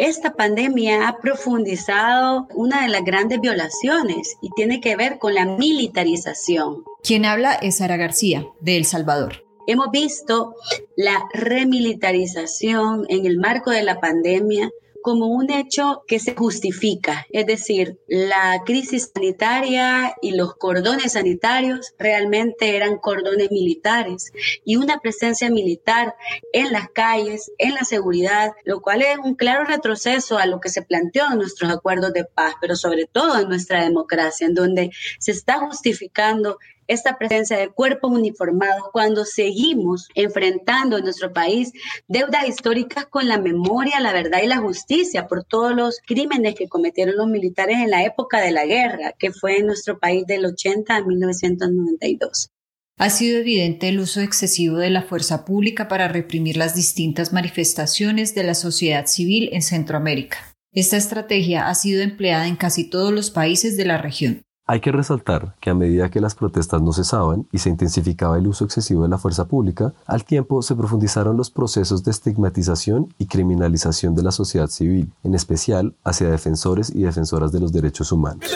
esta 0.00 0.32
pandemia 0.32 1.08
ha 1.08 1.18
profundizado 1.18 2.48
una 2.54 2.82
de 2.82 2.88
las 2.88 3.04
grandes 3.04 3.38
violaciones 3.38 4.38
y 4.40 4.48
tiene 4.56 4.80
que 4.80 4.96
ver 4.96 5.18
con 5.18 5.34
la 5.34 5.44
militarización. 5.44 6.84
Quien 7.02 7.26
habla 7.26 7.52
es 7.52 7.76
Sara 7.76 7.98
García, 7.98 8.46
de 8.60 8.78
El 8.78 8.86
Salvador. 8.86 9.49
Hemos 9.66 9.90
visto 9.90 10.54
la 10.96 11.28
remilitarización 11.32 13.06
en 13.08 13.26
el 13.26 13.38
marco 13.38 13.70
de 13.70 13.82
la 13.82 14.00
pandemia 14.00 14.70
como 15.02 15.28
un 15.28 15.50
hecho 15.50 16.04
que 16.06 16.18
se 16.18 16.34
justifica, 16.34 17.26
es 17.30 17.46
decir, 17.46 17.98
la 18.06 18.62
crisis 18.64 19.10
sanitaria 19.14 20.14
y 20.20 20.32
los 20.32 20.54
cordones 20.56 21.12
sanitarios 21.12 21.94
realmente 21.98 22.76
eran 22.76 22.98
cordones 22.98 23.50
militares 23.50 24.32
y 24.64 24.76
una 24.76 24.98
presencia 24.98 25.50
militar 25.50 26.14
en 26.52 26.72
las 26.72 26.90
calles, 26.90 27.50
en 27.58 27.74
la 27.74 27.84
seguridad, 27.84 28.52
lo 28.64 28.80
cual 28.82 29.02
es 29.02 29.18
un 29.18 29.34
claro 29.34 29.64
retroceso 29.64 30.38
a 30.38 30.46
lo 30.46 30.60
que 30.60 30.68
se 30.68 30.82
planteó 30.82 31.24
en 31.32 31.38
nuestros 31.38 31.70
acuerdos 31.70 32.12
de 32.12 32.24
paz, 32.24 32.54
pero 32.60 32.76
sobre 32.76 33.06
todo 33.06 33.38
en 33.38 33.48
nuestra 33.48 33.82
democracia, 33.82 34.46
en 34.46 34.54
donde 34.54 34.90
se 35.18 35.32
está 35.32 35.58
justificando 35.60 36.58
esta 36.90 37.16
presencia 37.16 37.56
de 37.56 37.70
cuerpos 37.70 38.10
uniformados 38.10 38.82
cuando 38.92 39.24
seguimos 39.24 40.08
enfrentando 40.14 40.98
en 40.98 41.04
nuestro 41.04 41.32
país 41.32 41.72
deudas 42.08 42.48
históricas 42.48 43.06
con 43.06 43.28
la 43.28 43.38
memoria, 43.38 44.00
la 44.00 44.12
verdad 44.12 44.40
y 44.42 44.48
la 44.48 44.58
justicia 44.58 45.28
por 45.28 45.44
todos 45.44 45.74
los 45.74 45.98
crímenes 46.04 46.56
que 46.56 46.68
cometieron 46.68 47.16
los 47.16 47.28
militares 47.28 47.78
en 47.78 47.90
la 47.90 48.04
época 48.04 48.40
de 48.40 48.50
la 48.50 48.66
guerra, 48.66 49.14
que 49.18 49.32
fue 49.32 49.58
en 49.58 49.66
nuestro 49.66 49.98
país 49.98 50.26
del 50.26 50.44
80 50.44 50.96
a 50.96 51.04
1992. 51.04 52.50
Ha 52.98 53.08
sido 53.08 53.38
evidente 53.38 53.88
el 53.88 54.00
uso 54.00 54.20
excesivo 54.20 54.76
de 54.76 54.90
la 54.90 55.02
fuerza 55.02 55.44
pública 55.44 55.88
para 55.88 56.08
reprimir 56.08 56.56
las 56.56 56.74
distintas 56.74 57.32
manifestaciones 57.32 58.34
de 58.34 58.42
la 58.42 58.54
sociedad 58.54 59.06
civil 59.06 59.48
en 59.52 59.62
Centroamérica. 59.62 60.38
Esta 60.72 60.96
estrategia 60.96 61.68
ha 61.68 61.74
sido 61.74 62.02
empleada 62.02 62.46
en 62.46 62.56
casi 62.56 62.84
todos 62.84 63.12
los 63.12 63.30
países 63.30 63.76
de 63.76 63.86
la 63.86 63.96
región. 63.96 64.42
Hay 64.70 64.78
que 64.78 64.92
resaltar 64.92 65.56
que 65.58 65.70
a 65.70 65.74
medida 65.74 66.10
que 66.10 66.20
las 66.20 66.36
protestas 66.36 66.80
no 66.80 66.92
cesaban 66.92 67.44
y 67.50 67.58
se 67.58 67.70
intensificaba 67.70 68.38
el 68.38 68.46
uso 68.46 68.64
excesivo 68.64 69.02
de 69.02 69.08
la 69.08 69.18
fuerza 69.18 69.46
pública, 69.46 69.94
al 70.06 70.22
tiempo 70.22 70.62
se 70.62 70.76
profundizaron 70.76 71.36
los 71.36 71.50
procesos 71.50 72.04
de 72.04 72.12
estigmatización 72.12 73.12
y 73.18 73.26
criminalización 73.26 74.14
de 74.14 74.22
la 74.22 74.30
sociedad 74.30 74.68
civil, 74.68 75.12
en 75.24 75.34
especial 75.34 75.96
hacia 76.04 76.30
defensores 76.30 76.88
y 76.94 77.02
defensoras 77.02 77.50
de 77.50 77.58
los 77.58 77.72
derechos 77.72 78.12
humanos. 78.12 78.48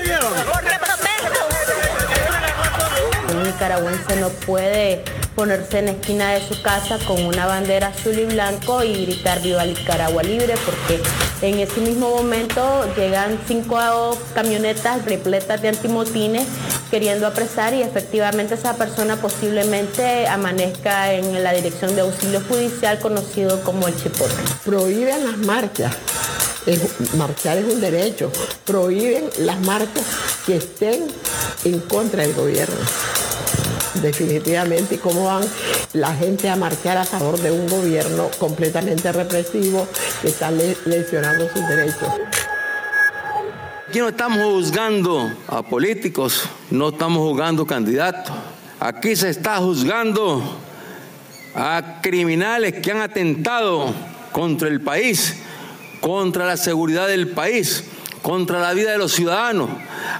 Un 3.34 3.42
nicaragüense 3.42 4.20
no 4.20 4.28
puede 4.46 5.02
ponerse 5.34 5.80
en 5.80 5.86
la 5.86 5.90
esquina 5.92 6.30
de 6.32 6.40
su 6.46 6.60
casa 6.62 6.98
con 7.06 7.24
una 7.24 7.46
bandera 7.46 7.88
azul 7.88 8.18
y 8.18 8.24
blanco 8.24 8.82
y 8.82 9.06
gritar 9.06 9.42
viva 9.42 9.64
Nicaragua 9.64 10.22
libre 10.22 10.54
porque 10.64 11.00
en 11.42 11.58
ese 11.58 11.80
mismo 11.80 12.10
momento 12.10 12.84
llegan 12.96 13.38
cinco 13.46 13.76
camionetas 14.34 15.04
repletas 15.04 15.60
de 15.62 15.68
antimotines 15.68 16.46
queriendo 16.90 17.26
apresar 17.26 17.74
y 17.74 17.82
efectivamente 17.82 18.54
esa 18.54 18.76
persona 18.76 19.16
posiblemente 19.16 20.28
amanezca 20.28 21.12
en 21.12 21.42
la 21.42 21.52
dirección 21.52 21.94
de 21.96 22.02
auxilio 22.02 22.40
judicial 22.48 22.98
conocido 23.00 23.60
como 23.64 23.88
el 23.88 23.96
chipote. 23.96 24.34
Prohíben 24.64 25.26
las 25.26 25.38
marchas. 25.38 25.92
marchar 27.16 27.58
es 27.58 27.64
un 27.64 27.80
derecho. 27.80 28.30
Prohíben 28.64 29.28
las 29.38 29.60
marchas 29.60 30.04
que 30.46 30.56
estén 30.56 31.08
en 31.64 31.80
contra 31.80 32.22
del 32.22 32.34
gobierno 32.34 32.76
definitivamente, 34.02 34.96
y 34.96 34.98
cómo 34.98 35.24
van 35.24 35.44
la 35.92 36.14
gente 36.14 36.48
a 36.48 36.56
marchar 36.56 36.96
a 36.96 37.04
favor 37.04 37.38
de 37.38 37.50
un 37.50 37.68
gobierno 37.68 38.30
completamente 38.38 39.10
represivo 39.12 39.86
que 40.22 40.28
está 40.28 40.50
lesionando 40.50 41.48
sus 41.48 41.68
derechos. 41.68 42.08
Aquí 43.88 44.00
no 44.00 44.08
estamos 44.08 44.38
juzgando 44.38 45.30
a 45.46 45.62
políticos, 45.62 46.48
no 46.70 46.88
estamos 46.88 47.18
juzgando 47.18 47.64
candidatos. 47.64 48.34
Aquí 48.80 49.14
se 49.14 49.30
está 49.30 49.58
juzgando 49.58 50.42
a 51.54 52.00
criminales 52.02 52.74
que 52.82 52.90
han 52.90 53.00
atentado 53.00 53.94
contra 54.32 54.68
el 54.68 54.80
país, 54.80 55.36
contra 56.00 56.44
la 56.44 56.56
seguridad 56.56 57.06
del 57.06 57.28
país, 57.28 57.84
contra 58.20 58.58
la 58.58 58.72
vida 58.72 58.90
de 58.90 58.98
los 58.98 59.12
ciudadanos, 59.12 59.70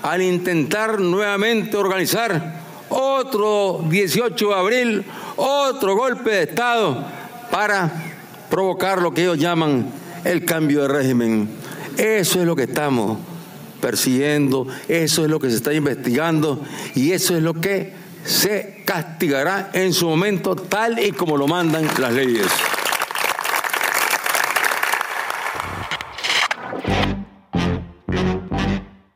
al 0.02 0.22
intentar 0.22 1.00
nuevamente 1.00 1.76
organizar 1.76 2.63
otro 2.94 3.84
18 3.88 4.48
de 4.48 4.54
abril, 4.54 5.04
otro 5.36 5.96
golpe 5.96 6.30
de 6.30 6.42
Estado 6.44 7.04
para 7.50 7.90
provocar 8.48 9.02
lo 9.02 9.12
que 9.12 9.22
ellos 9.22 9.38
llaman 9.38 9.86
el 10.24 10.44
cambio 10.44 10.82
de 10.82 10.88
régimen. 10.88 11.48
Eso 11.96 12.40
es 12.40 12.46
lo 12.46 12.56
que 12.56 12.64
estamos 12.64 13.18
persiguiendo, 13.80 14.66
eso 14.88 15.24
es 15.24 15.30
lo 15.30 15.38
que 15.38 15.50
se 15.50 15.56
está 15.56 15.72
investigando 15.74 16.60
y 16.94 17.12
eso 17.12 17.36
es 17.36 17.42
lo 17.42 17.54
que 17.54 17.92
se 18.24 18.82
castigará 18.84 19.70
en 19.74 19.92
su 19.92 20.08
momento 20.08 20.56
tal 20.56 20.98
y 20.98 21.12
como 21.12 21.36
lo 21.36 21.46
mandan 21.46 21.86
las 21.98 22.12
leyes. 22.12 22.46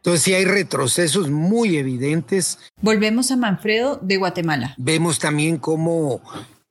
Entonces 0.09 0.25
sí 0.25 0.33
hay 0.33 0.47
retrocesos 0.47 1.29
muy 1.29 1.77
evidentes. 1.77 2.59
Volvemos 2.81 3.31
a 3.31 3.37
Manfredo 3.37 3.99
de 4.00 4.17
Guatemala. 4.17 4.75
Vemos 4.79 5.19
también 5.19 5.59
cómo 5.59 6.23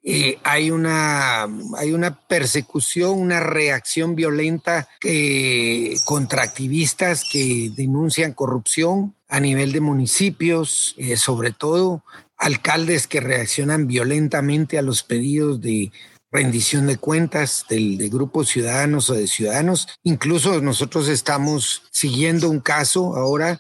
eh, 0.02 0.40
hay, 0.44 0.72
una, 0.72 1.44
hay 1.78 1.92
una 1.92 2.20
persecución, 2.20 3.12
una 3.12 3.40
reacción 3.40 4.16
violenta 4.16 4.90
eh, 5.04 5.98
contra 6.06 6.42
activistas 6.42 7.30
que 7.32 7.72
denuncian 7.76 8.34
corrupción 8.34 9.14
a 9.30 9.40
nivel 9.40 9.72
de 9.72 9.82
municipios, 9.82 10.96
eh, 10.98 11.16
sobre 11.16 11.52
todo 11.52 12.04
alcaldes 12.40 13.06
que 13.06 13.20
reaccionan 13.20 13.86
violentamente 13.86 14.80
a 14.80 14.82
los 14.82 15.04
pedidos 15.04 15.62
de 15.62 15.92
rendición 16.38 16.86
de 16.86 16.98
cuentas 16.98 17.66
del, 17.68 17.98
de 17.98 18.10
grupos 18.10 18.50
ciudadanos 18.50 19.10
o 19.10 19.16
de 19.16 19.26
ciudadanos. 19.26 19.88
Incluso 20.04 20.62
nosotros 20.62 21.08
estamos 21.08 21.82
siguiendo 21.92 22.48
un 22.50 22.60
caso 22.60 23.16
ahora 23.16 23.60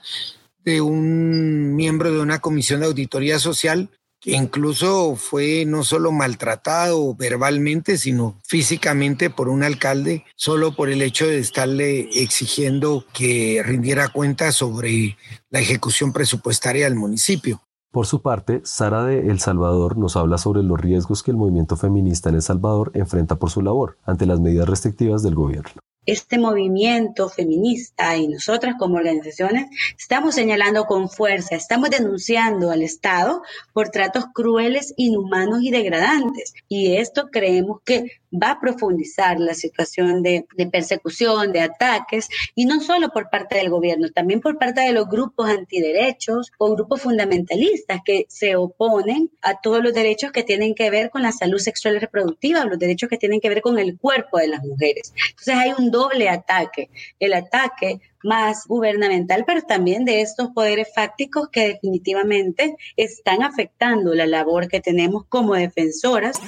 de 0.63 0.81
un 0.81 1.75
miembro 1.75 2.11
de 2.11 2.19
una 2.19 2.39
comisión 2.39 2.81
de 2.81 2.85
auditoría 2.85 3.39
social 3.39 3.89
que 4.19 4.31
incluso 4.31 5.15
fue 5.15 5.63
no 5.65 5.83
solo 5.83 6.11
maltratado 6.11 7.15
verbalmente, 7.15 7.97
sino 7.97 8.39
físicamente 8.45 9.29
por 9.29 9.47
un 9.49 9.63
alcalde, 9.63 10.25
solo 10.35 10.75
por 10.75 10.89
el 10.89 11.01
hecho 11.01 11.27
de 11.27 11.39
estarle 11.39 12.09
exigiendo 12.13 13.05
que 13.13 13.61
rindiera 13.65 14.09
cuentas 14.09 14.55
sobre 14.55 15.17
la 15.49 15.59
ejecución 15.59 16.13
presupuestaria 16.13 16.85
del 16.85 16.95
municipio. 16.95 17.61
Por 17.97 18.05
su 18.05 18.21
parte, 18.21 18.61
Sara 18.63 19.05
de 19.05 19.31
El 19.31 19.39
Salvador 19.39 19.97
nos 19.97 20.17
habla 20.17 20.37
sobre 20.37 20.61
los 20.61 20.79
riesgos 20.79 21.23
que 21.23 21.31
el 21.31 21.37
movimiento 21.37 21.75
feminista 21.75 22.29
en 22.29 22.35
El 22.35 22.43
Salvador 22.43 22.91
enfrenta 22.93 23.37
por 23.37 23.49
su 23.49 23.63
labor 23.63 23.97
ante 24.05 24.27
las 24.27 24.39
medidas 24.39 24.69
restrictivas 24.69 25.23
del 25.23 25.33
gobierno 25.33 25.81
este 26.07 26.39
movimiento 26.39 27.27
feminista 27.27 28.15
y 28.15 28.29
nosotras 28.29 28.75
como 28.79 28.95
organizaciones 28.95 29.67
estamos 29.99 30.35
señalando 30.35 30.85
con 30.85 31.09
fuerza, 31.09 31.55
estamos 31.55 31.89
denunciando 31.89 32.71
al 32.71 32.81
Estado 32.81 33.43
por 33.73 33.89
tratos 33.89 34.23
crueles, 34.33 34.93
inhumanos 34.95 35.61
y 35.63 35.69
degradantes. 35.69 36.53
Y 36.69 36.95
esto 36.95 37.27
creemos 37.29 37.81
que 37.83 38.05
va 38.31 38.51
a 38.51 38.59
profundizar 38.59 39.39
la 39.39 39.53
situación 39.53 40.21
de, 40.23 40.45
persecución, 40.71 41.51
de 41.51 41.61
ataques, 41.61 42.27
y 42.55 42.65
no 42.65 42.81
solo 42.81 43.09
por 43.09 43.29
parte 43.29 43.57
del 43.57 43.69
gobierno, 43.69 44.09
también 44.09 44.41
por 44.41 44.57
parte 44.57 44.81
de 44.81 44.91
los 44.91 45.07
grupos 45.07 45.49
antiderechos 45.49 46.51
o 46.57 46.75
grupos 46.75 47.01
fundamentalistas 47.01 48.01
que 48.03 48.25
se 48.27 48.55
oponen 48.55 49.31
a 49.41 49.59
todos 49.61 49.83
los 49.83 49.93
derechos 49.93 50.31
que 50.31 50.43
tienen 50.43 50.75
que 50.75 50.89
ver 50.89 51.09
con 51.09 51.21
la 51.21 51.31
salud 51.31 51.59
sexual 51.59 51.95
y 51.95 51.99
reproductiva, 51.99 52.65
los 52.65 52.79
derechos 52.79 53.09
que 53.09 53.17
tienen 53.17 53.39
que 53.39 53.49
ver 53.49 53.61
con 53.61 53.79
el 53.79 53.97
cuerpo 53.97 54.37
de 54.37 54.47
las 54.47 54.63
mujeres. 54.63 55.13
Entonces 55.29 55.55
hay 55.55 55.73
un 55.77 55.91
doble 55.91 56.29
ataque, 56.29 56.89
el 57.19 57.33
ataque 57.33 58.01
más 58.23 58.65
gubernamental, 58.67 59.45
pero 59.45 59.61
también 59.61 60.05
de 60.05 60.21
estos 60.21 60.49
poderes 60.49 60.89
fácticos 60.93 61.49
que 61.49 61.67
definitivamente 61.67 62.75
están 62.95 63.43
afectando 63.43 64.13
la 64.13 64.25
labor 64.25 64.67
que 64.67 64.81
tenemos 64.81 65.25
como 65.29 65.55
defensoras. 65.55 66.39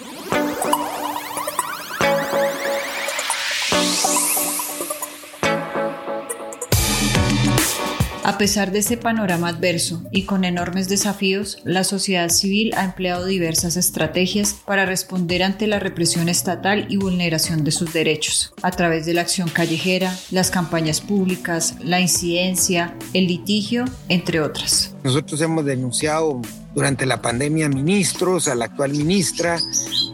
Pesar 8.40 8.72
de 8.72 8.80
ese 8.80 8.96
panorama 8.96 9.50
adverso 9.50 10.02
y 10.14 10.24
con 10.24 10.46
enormes 10.46 10.88
desafíos, 10.88 11.58
la 11.66 11.84
sociedad 11.84 12.30
civil 12.30 12.74
ha 12.78 12.86
empleado 12.86 13.26
diversas 13.26 13.76
estrategias 13.76 14.56
para 14.66 14.86
responder 14.86 15.44
ante 15.44 15.68
la 15.68 15.78
represión 15.78 16.30
estatal 16.30 16.86
y 16.88 16.96
vulneración 16.96 17.66
de 17.66 17.72
sus 17.72 17.92
derechos, 17.92 18.54
a 18.62 18.72
través 18.72 19.06
de 19.06 19.14
la 19.14 19.22
acción 19.22 19.50
callejera, 19.50 20.18
las 20.32 20.52
campañas 20.52 21.02
públicas, 21.02 21.76
la 21.82 22.00
incidencia, 22.00 22.96
el 23.14 23.28
litigio, 23.28 23.84
entre 24.08 24.40
otras. 24.40 24.96
Nosotros 25.04 25.42
hemos 25.42 25.66
denunciado 25.66 26.42
durante 26.74 27.06
la 27.06 27.22
pandemia 27.22 27.68
ministros, 27.68 28.48
a 28.48 28.56
la 28.56 28.66
actual 28.66 28.92
ministra, 28.92 29.60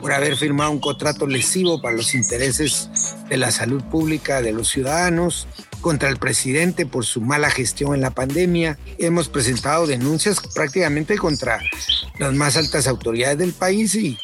por 0.01 0.13
haber 0.13 0.35
firmado 0.35 0.71
un 0.71 0.79
contrato 0.79 1.27
lesivo 1.27 1.79
para 1.79 1.95
los 1.95 2.15
intereses 2.15 2.89
de 3.29 3.37
la 3.37 3.51
salud 3.51 3.83
pública 3.83 4.41
de 4.41 4.51
los 4.51 4.69
ciudadanos 4.69 5.47
contra 5.85 6.09
el 6.09 6.17
presidente 6.17 6.87
por 6.87 7.05
su 7.05 7.21
mala 7.21 7.51
gestión 7.51 7.93
en 7.93 8.01
la 8.01 8.09
pandemia. 8.09 8.79
Hemos 8.97 9.29
presentado 9.29 9.85
denuncias 9.85 10.39
prácticamente 10.55 11.15
contra 11.15 11.59
las 12.17 12.33
más 12.33 12.57
altas 12.57 12.87
autoridades 12.87 13.37
del 13.37 13.53
país 13.53 13.93
y 13.93 14.17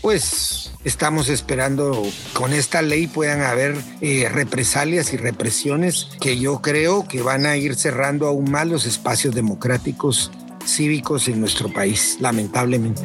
pues 0.00 0.70
estamos 0.84 1.28
esperando 1.28 2.04
con 2.34 2.52
esta 2.52 2.82
ley 2.82 3.08
puedan 3.08 3.40
haber 3.42 3.74
eh, 4.00 4.28
represalias 4.30 5.12
y 5.12 5.16
represiones 5.16 6.06
que 6.20 6.38
yo 6.38 6.62
creo 6.62 7.08
que 7.08 7.20
van 7.20 7.46
a 7.46 7.56
ir 7.56 7.74
cerrando 7.74 8.28
aún 8.28 8.48
más 8.48 8.68
los 8.68 8.86
espacios 8.86 9.34
democráticos 9.34 10.30
cívicos 10.64 11.26
en 11.26 11.40
nuestro 11.40 11.72
país, 11.72 12.18
lamentablemente. 12.20 13.02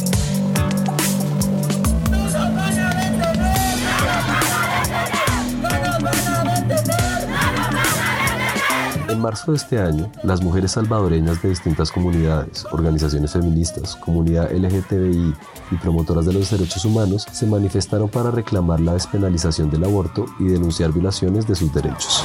En 9.18 9.24
marzo 9.24 9.50
de 9.50 9.58
este 9.58 9.80
año, 9.80 10.12
las 10.22 10.44
mujeres 10.44 10.74
salvadoreñas 10.74 11.42
de 11.42 11.50
distintas 11.50 11.92
comunidades, 11.92 12.64
organizaciones 12.72 13.32
feministas, 13.32 13.96
comunidad 13.96 14.52
LGTBI 14.52 15.34
y 15.72 15.76
promotoras 15.78 16.28
de 16.28 16.34
los 16.34 16.52
derechos 16.52 16.86
humanos 16.86 17.26
se 17.32 17.48
manifestaron 17.48 18.10
para 18.10 18.30
reclamar 18.30 18.80
la 18.80 18.94
despenalización 18.94 19.72
del 19.72 19.86
aborto 19.86 20.28
y 20.40 20.44
denunciar 20.44 20.92
violaciones 20.92 21.48
de 21.48 21.56
sus 21.56 21.74
derechos. 21.74 22.24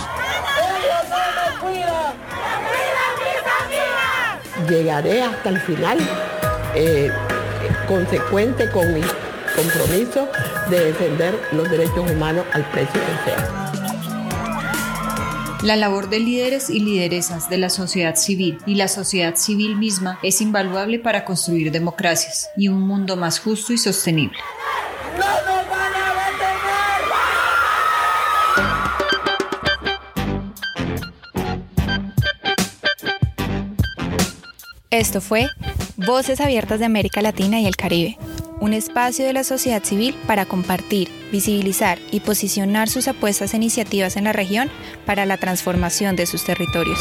Llegaré 4.69 5.23
hasta 5.23 5.49
el 5.49 5.61
final. 5.61 5.99
Eh, 6.75 7.11
consecuente 7.89 8.71
con 8.71 8.93
mi 8.93 9.01
compromiso 9.57 10.29
de 10.69 10.85
defender 10.85 11.41
los 11.53 11.71
derechos 11.71 12.11
humanos 12.11 12.45
al 12.53 12.65
precio 12.71 13.01
que 13.01 13.31
sea. 13.31 13.82
La 15.63 15.77
labor 15.77 16.09
de 16.09 16.19
líderes 16.19 16.71
y 16.71 16.81
lideresas 16.81 17.49
de 17.49 17.57
la 17.57 17.71
sociedad 17.71 18.17
civil 18.17 18.59
y 18.67 18.75
la 18.75 18.89
sociedad 18.89 19.37
civil 19.37 19.77
misma 19.77 20.19
es 20.25 20.41
invaluable 20.41 20.99
para 20.99 21.25
construir 21.25 21.71
democracias 21.71 22.51
y 22.57 22.67
un 22.67 22.81
mundo 22.81 23.17
más 23.17 23.39
justo 23.39 23.73
y 23.73 23.79
sostenible. 23.79 24.37
Esto 34.91 35.21
fue 35.21 35.47
Voces 35.97 36.41
Abiertas 36.41 36.81
de 36.81 36.87
América 36.87 37.23
Latina 37.23 37.61
y 37.61 37.67
el 37.67 37.77
Caribe, 37.77 38.19
un 38.63 38.75
espacio 38.75 39.25
de 39.25 39.33
la 39.33 39.43
sociedad 39.43 39.83
civil 39.83 40.17
para 40.29 40.47
compartir, 40.47 41.09
visibilizar 41.33 41.99
y 42.13 42.21
posicionar 42.21 42.89
sus 42.89 43.09
apuestas 43.09 43.55
e 43.55 43.57
iniciativas 43.57 44.17
en 44.17 44.23
la 44.23 44.33
región 44.33 44.71
para 45.05 45.27
la 45.27 45.37
transformación 45.37 46.15
de 46.15 46.27
sus 46.27 46.45
territorios. 46.45 47.01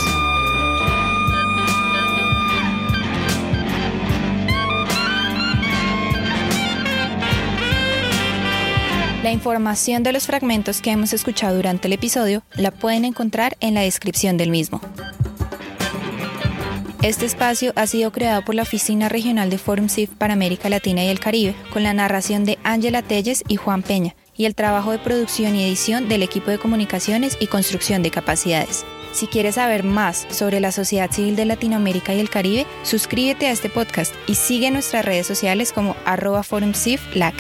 La 9.22 9.32
información 9.32 10.02
de 10.02 10.14
los 10.14 10.26
fragmentos 10.26 10.82
que 10.82 10.90
hemos 10.90 11.14
escuchado 11.14 11.58
durante 11.58 11.88
el 11.88 11.94
episodio 11.94 12.42
la 12.56 12.72
pueden 12.72 13.06
encontrar 13.06 13.56
en 13.60 13.76
la 13.76 13.82
descripción 13.82 14.36
del 14.36 14.50
mismo. 14.50 14.82
Este 17.02 17.26
espacio 17.26 17.74
ha 17.76 17.88
sido 17.88 18.12
creado 18.12 18.46
por 18.46 18.54
la 18.54 18.62
Oficina 18.62 19.10
Regional 19.10 19.50
de 19.50 19.58
Forum 19.58 19.90
CIF 19.90 20.12
para 20.12 20.34
América 20.34 20.70
Latina 20.70 21.04
y 21.04 21.08
el 21.08 21.20
Caribe, 21.20 21.56
con 21.74 21.82
la 21.82 21.94
narración 21.94 22.46
de 22.46 22.60
Ángela 22.64 23.02
Telles 23.02 23.44
y 23.48 23.56
Juan 23.56 23.82
Peña, 23.82 24.16
y 24.38 24.46
el 24.46 24.54
trabajo 24.54 24.92
de 24.92 25.00
producción 25.00 25.56
y 25.56 25.64
edición 25.64 26.08
del 26.08 26.22
equipo 26.22 26.52
de 26.52 26.60
comunicaciones 26.60 27.38
y 27.40 27.48
construcción 27.48 28.04
de 28.04 28.12
capacidades. 28.12 28.86
Si 29.14 29.26
quieres 29.26 29.56
saber 29.56 29.84
más 29.84 30.28
sobre 30.30 30.60
la 30.60 30.72
sociedad 30.72 31.10
civil 31.10 31.36
de 31.36 31.46
Latinoamérica 31.46 32.14
y 32.14 32.20
el 32.20 32.30
Caribe, 32.30 32.68
suscríbete 32.84 33.48
a 33.48 33.52
este 33.52 33.70
podcast 33.70 34.14
y 34.28 34.36
sigue 34.36 34.70
nuestras 34.70 35.04
redes 35.04 35.26
sociales 35.26 35.74
como 35.74 35.96
arroba 36.06 36.44
forumciflac. 36.44 37.34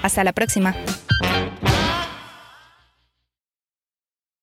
Hasta 0.00 0.24
la 0.24 0.32
próxima. 0.32 0.74